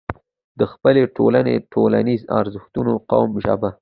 [0.59, 3.69] د خپلې ټولنې، ټولنيز ارزښتونه، قوم، ژبه